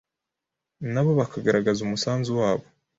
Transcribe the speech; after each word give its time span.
na 0.91 1.01
bo 1.05 1.11
bakagaragaza 1.19 1.79
umusanzu 1.83 2.29
wabo 2.39 2.65